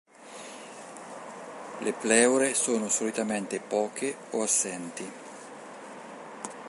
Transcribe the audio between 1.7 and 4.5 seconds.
Le pleure sono solitamente poche o